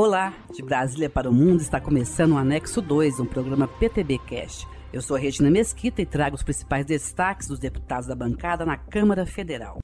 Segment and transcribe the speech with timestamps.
[0.00, 4.64] Olá, de Brasília para o Mundo está começando o Anexo 2, um programa PTB Cast.
[4.92, 9.26] Eu sou Regina Mesquita e trago os principais destaques dos deputados da bancada na Câmara
[9.26, 9.80] Federal.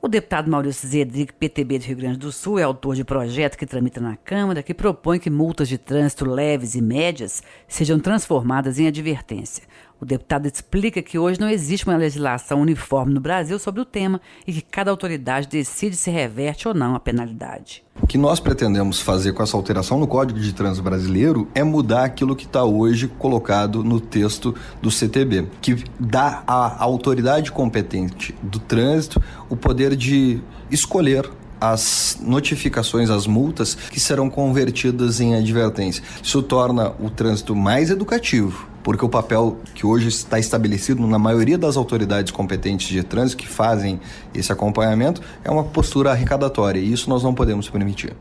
[0.00, 3.66] O deputado Maurício Zedric, PTB de Rio Grande do Sul, é autor de projeto que
[3.66, 8.86] tramita na Câmara que propõe que multas de trânsito leves e médias sejam transformadas em
[8.86, 9.64] advertência.
[9.98, 14.20] O deputado explica que hoje não existe uma legislação uniforme no Brasil sobre o tema
[14.46, 17.82] e que cada autoridade decide se reverte ou não a penalidade.
[18.02, 22.04] O que nós pretendemos fazer com essa alteração no Código de Trânsito Brasileiro é mudar
[22.04, 28.58] aquilo que está hoje colocado no texto do CTB, que dá à autoridade competente do
[28.58, 31.26] trânsito o poder de escolher
[31.58, 36.02] as notificações, as multas que serão convertidas em advertência.
[36.22, 41.58] Isso torna o trânsito mais educativo, porque o papel que hoje está estabelecido na maioria
[41.58, 43.98] das autoridades competentes de trânsito que fazem
[44.32, 48.16] esse acompanhamento é uma postura arrecadatória e isso nós não podemos permitir.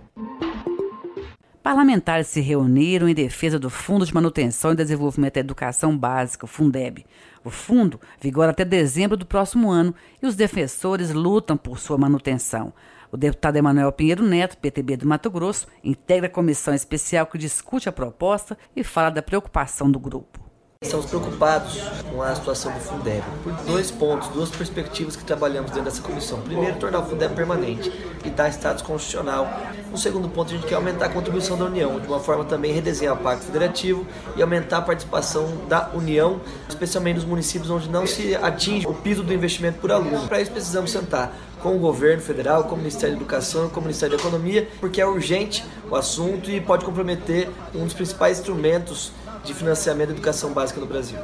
[1.61, 6.47] Parlamentares se reuniram em defesa do Fundo de Manutenção e Desenvolvimento da Educação Básica, o
[6.47, 7.05] Fundeb.
[7.43, 12.73] O fundo vigora até dezembro do próximo ano e os defensores lutam por sua manutenção.
[13.11, 17.87] O deputado Emanuel Pinheiro Neto, PTB do Mato Grosso, integra a comissão especial que discute
[17.87, 20.44] a proposta e fala da preocupação do grupo.
[20.81, 21.79] Estamos preocupados
[22.11, 26.39] com a situação do Fundeb por dois pontos, duas perspectivas que trabalhamos dentro dessa comissão.
[26.41, 27.91] Primeiro, tornar o Fundeb permanente
[28.23, 29.47] e dar status constitucional.
[29.89, 32.71] No segundo ponto, a gente quer aumentar a contribuição da União, de uma forma também
[32.71, 38.05] redesenhar o Pacto Federativo e aumentar a participação da União, especialmente nos municípios onde não
[38.05, 40.27] se atinge o piso do investimento por aluno.
[40.27, 43.83] Para isso, precisamos sentar com o governo federal, com o Ministério da Educação, com o
[43.83, 49.11] Ministério da Economia, porque é urgente o assunto e pode comprometer um dos principais instrumentos
[49.45, 51.19] de financiamento da educação básica no Brasil.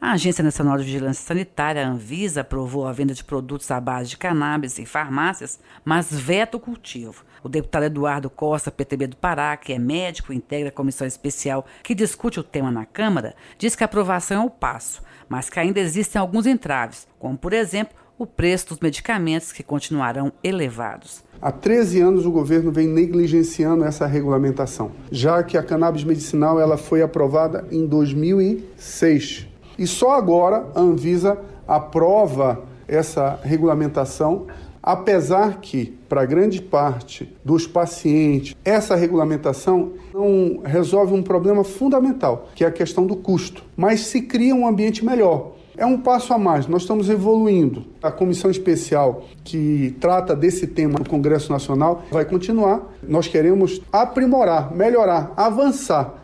[0.00, 4.10] A Agência Nacional de Vigilância Sanitária, a Anvisa, aprovou a venda de produtos à base
[4.10, 7.24] de cannabis em farmácias, mas veta o cultivo.
[7.42, 11.66] O deputado Eduardo Costa, PTB do Pará, que é médico e integra a comissão especial
[11.82, 15.58] que discute o tema na Câmara, diz que a aprovação é o passo, mas que
[15.58, 21.22] ainda existem alguns entraves, como, por exemplo, o preço dos medicamentos que continuarão elevados.
[21.40, 26.78] Há 13 anos o governo vem negligenciando essa regulamentação, já que a cannabis medicinal ela
[26.78, 29.46] foi aprovada em 2006.
[29.78, 31.38] E só agora a Anvisa
[31.68, 34.46] aprova essa regulamentação,
[34.86, 42.62] apesar que, para grande parte dos pacientes, essa regulamentação não resolve um problema fundamental, que
[42.62, 46.38] é a questão do custo, mas se cria um ambiente melhor é um passo a
[46.38, 47.84] mais, nós estamos evoluindo.
[48.02, 52.80] A comissão especial que trata desse tema no Congresso Nacional vai continuar.
[53.02, 56.14] Nós queremos aprimorar, melhorar, avançar.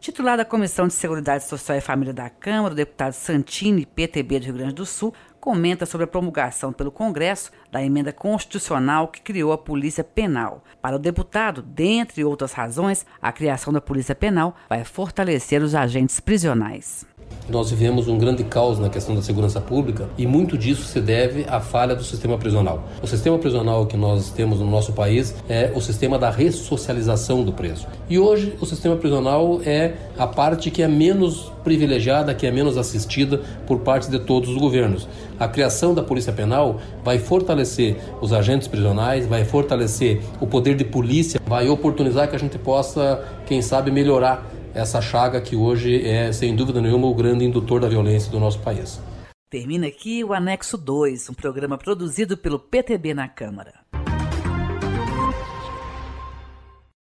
[0.00, 4.44] Titular da Comissão de Seguridade Social e Família da Câmara, o deputado Santini, PTB do
[4.46, 9.50] Rio Grande do Sul, comenta sobre a promulgação pelo Congresso da emenda constitucional que criou
[9.50, 10.62] a Polícia Penal.
[10.80, 16.20] Para o deputado, dentre outras razões, a criação da Polícia Penal vai fortalecer os agentes
[16.20, 17.04] prisionais.
[17.48, 21.44] Nós vivemos um grande caos na questão da segurança pública e muito disso se deve
[21.48, 22.84] à falha do sistema prisional.
[23.02, 27.52] O sistema prisional que nós temos no nosso país é o sistema da ressocialização do
[27.52, 27.86] preso.
[28.08, 32.76] E hoje o sistema prisional é a parte que é menos privilegiada, que é menos
[32.76, 35.08] assistida por parte de todos os governos.
[35.38, 40.84] A criação da Polícia Penal vai fortalecer os agentes prisionais, vai fortalecer o poder de
[40.84, 46.32] polícia, vai oportunizar que a gente possa, quem sabe, melhorar essa chaga que hoje é,
[46.32, 49.00] sem dúvida nenhuma, o grande indutor da violência do nosso país.
[49.50, 53.74] Termina aqui o Anexo 2, um programa produzido pelo PTB na Câmara.